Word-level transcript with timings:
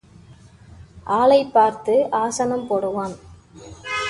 ஆளைப் 1.09 1.53
பார்த்து 1.53 2.07
ஆசனம் 2.11 2.67
போடுவான். 2.69 3.15